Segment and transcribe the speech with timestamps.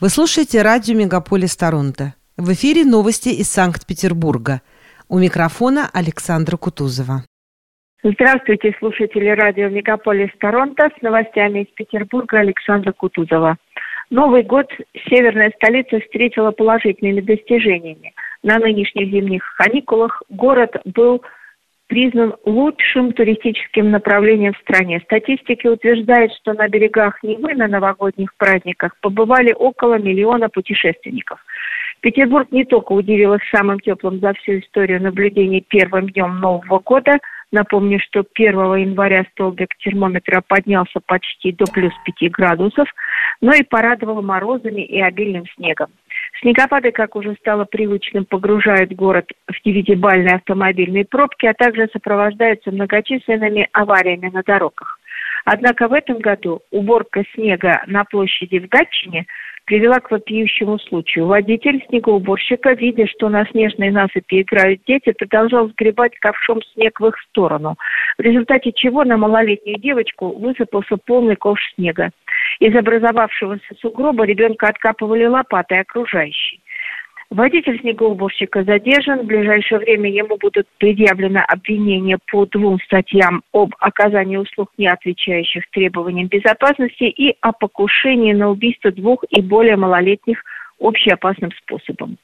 [0.00, 2.14] Вы слушаете радио «Мегаполис Торонто».
[2.38, 4.62] В эфире новости из Санкт-Петербурга.
[5.10, 7.24] У микрофона Александра Кутузова.
[8.02, 13.58] Здравствуйте, слушатели радио «Мегаполис Торонто» с новостями из Петербурга Александра Кутузова.
[14.08, 14.68] Новый год
[15.06, 18.14] северная столица встретила положительными достижениями.
[18.42, 21.20] На нынешних зимних каникулах город был
[21.90, 25.00] признан лучшим туристическим направлением в стране.
[25.00, 31.40] Статистики утверждают, что на берегах Невы на новогодних праздниках побывали около миллиона путешественников.
[32.00, 37.18] Петербург не только удивил их самым теплым за всю историю наблюдений первым днем Нового года.
[37.50, 42.88] Напомню, что 1 января столбик термометра поднялся почти до плюс 5 градусов,
[43.40, 45.88] но и порадовал морозами и обильным снегом.
[46.40, 53.68] Снегопады, как уже стало привычным, погружают город в девятибальные автомобильные пробки, а также сопровождаются многочисленными
[53.72, 54.98] авариями на дорогах.
[55.44, 59.26] Однако в этом году уборка снега на площади в Гатчине
[59.70, 61.26] привела к вопиющему случаю.
[61.26, 67.14] Водитель снегоуборщика, видя, что на снежной насыпи играют дети, продолжал сгребать ковшом снег в их
[67.28, 67.76] сторону,
[68.18, 72.10] в результате чего на малолетнюю девочку высыпался полный ковш снега.
[72.58, 76.58] Из образовавшегося сугроба ребенка откапывали лопатой окружающие.
[77.30, 79.20] Водитель снегоуборщика задержан.
[79.20, 85.70] В ближайшее время ему будут предъявлено обвинения по двум статьям об оказании услуг, не отвечающих
[85.70, 90.42] требованиям безопасности, и о покушении на убийство двух и более малолетних
[90.80, 92.18] общеопасным способом.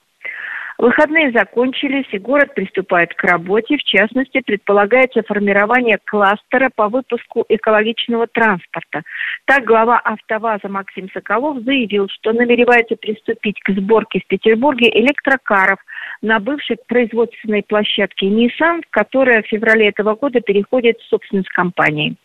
[0.79, 3.79] Выходные закончились, и город приступает к работе.
[3.79, 9.03] В частности, предполагается формирование кластера по выпуску экологичного транспорта.
[9.47, 15.79] Так глава «АвтоВАЗа» Максим Соколов заявил, что намеревается приступить к сборке в Петербурге электрокаров
[16.21, 22.17] на бывшей производственной площадке Nissan, которая в феврале этого года переходит в собственность компании.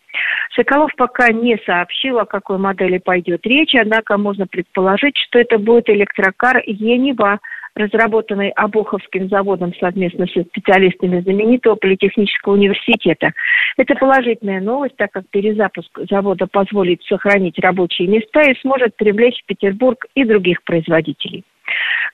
[0.56, 5.90] Соколов пока не сообщил, о какой модели пойдет речь, однако можно предположить, что это будет
[5.90, 7.40] электрокар Енива,
[7.76, 13.32] разработанный Обуховским заводом совместно со специалистами знаменитого политехнического университета.
[13.78, 19.46] Это положительная новость, так как перезапуск завода позволит сохранить рабочие места и сможет привлечь в
[19.46, 21.44] Петербург и других производителей.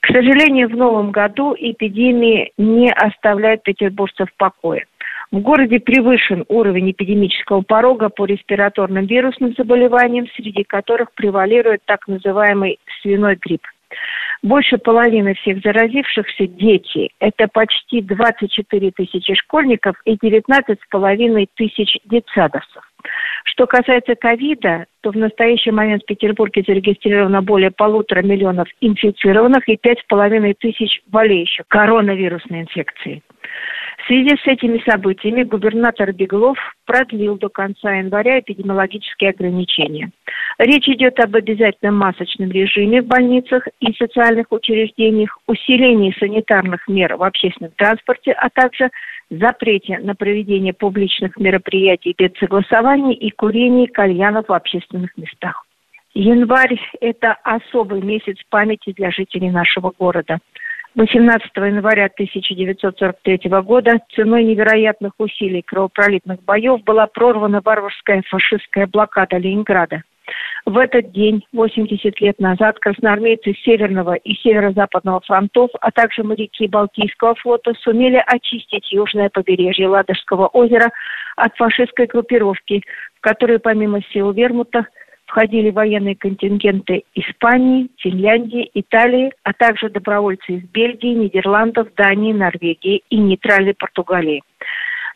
[0.01, 4.85] К сожалению, в новом году эпидемии не оставляют петербуржцев в покое.
[5.31, 12.79] В городе превышен уровень эпидемического порога по респираторным вирусным заболеваниям, среди которых превалирует так называемый
[13.01, 13.63] свиной грипп.
[14.43, 17.09] Больше половины всех заразившихся– дети.
[17.19, 22.83] Это почти 24 тысячи школьников и 19,5 тысяч детсадовцев.
[23.45, 29.77] Что касается ковида, то в настоящий момент в Петербурге зарегистрировано более полутора миллионов инфицированных и
[29.77, 33.23] пять с половиной тысяч болеющих коронавирусной инфекцией.
[34.07, 40.11] Связи с этими событиями губернатор Беглов продлил до конца января эпидемиологические ограничения.
[40.59, 47.23] Речь идет об обязательном масочном режиме в больницах и социальных учреждениях, усилении санитарных мер в
[47.23, 48.91] общественном транспорте, а также
[49.29, 55.65] запрете на проведение публичных мероприятий без согласования и курения кальянов в общественных местах.
[56.13, 60.39] Январь– это особый месяц памяти для жителей нашего города.
[60.97, 70.01] 18 января 1943 года ценой невероятных усилий кровопролитных боев была прорвана варварская фашистская блокада Ленинграда.
[70.65, 77.35] В этот день, 80 лет назад, красноармейцы Северного и Северо-Западного фронтов, а также моряки Балтийского
[77.35, 80.91] флота сумели очистить южное побережье Ладожского озера
[81.35, 82.81] от фашистской группировки,
[83.17, 84.87] в которой помимо сил вермута
[85.27, 93.17] входили военные контингенты Испании, Финляндии, Италии, а также добровольцы из Бельгии, Нидерландов, Дании, Норвегии и
[93.17, 94.41] нейтральной Португалии.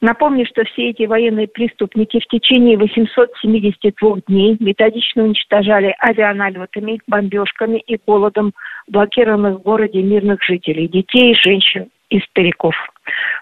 [0.01, 7.99] Напомню, что все эти военные преступники в течение 872 дней методично уничтожали авианалетами, бомбежками и
[8.05, 8.53] голодом
[8.87, 12.73] блокированных в городе мирных жителей, детей, женщин и стариков.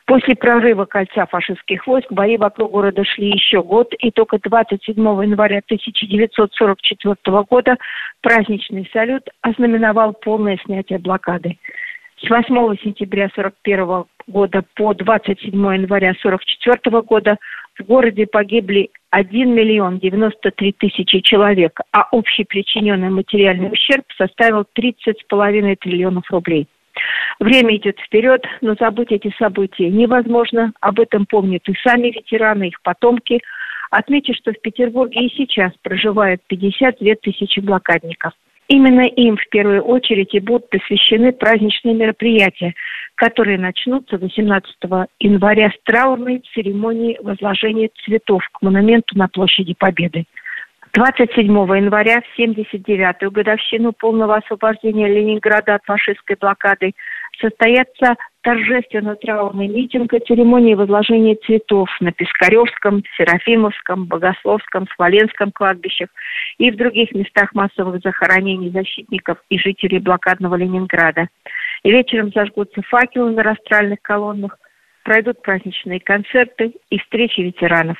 [0.10, 5.60] После прорыва кольца фашистских войск бои вокруг города шли еще год, и только 27 января
[5.60, 7.78] 1944 года
[8.22, 11.60] праздничный салют ознаменовал полное снятие блокады.
[12.24, 12.48] С 8
[12.82, 17.38] сентября 1941 года по 27 января 1944 года
[17.78, 25.76] в городе погибли 1 миллион 93 тысячи человек, а общий причиненный материальный ущерб составил 30,5
[25.76, 26.68] триллионов рублей.
[27.40, 30.74] Время идет вперед, но забыть эти события невозможно.
[30.82, 33.42] Об этом помнят и сами ветераны, их потомки.
[33.92, 38.34] Отмечу, что в Петербурге и сейчас проживает 52 тысячи блокадников–
[38.70, 42.76] Именно им в первую очередь и будут посвящены праздничные мероприятия,
[43.16, 44.76] которые начнутся 18
[45.20, 50.26] января с траурной церемонии возложения цветов к монументу на площади Победы.
[50.94, 56.94] 27 января, в 79-ю годовщину полного освобождения Ленинграда от фашистской блокады,
[57.40, 66.10] состоятся торжественный траурный митинг и церемонии возложения цветов на Пискаревском, Серафимовском, Богословском, Смоленском кладбищах
[66.58, 71.28] и в других местах массовых захоронений защитников и жителей блокадного Ленинграда.
[71.84, 74.58] И вечером зажгутся факелы на растральных колоннах,
[75.04, 77.98] пройдут праздничные концерты и встречи ветеранов.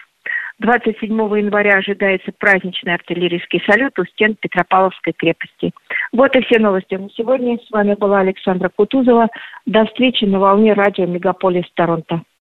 [0.60, 5.72] 27 января ожидается праздничный артиллерийский салют у стен Петропавловской крепости.
[6.12, 7.58] Вот и все новости на сегодня.
[7.58, 9.30] С вами была Александра Кутузова.
[9.66, 12.24] До встречи на волне радио Мегаполис Торонто.